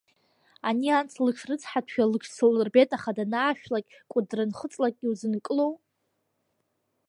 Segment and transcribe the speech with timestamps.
[0.67, 5.73] Ани ас лыҽрыцҳатәшәа лыҽслырбеит, аха данаашәлакь Кәыдры анхыҵлакь иузынкылоу?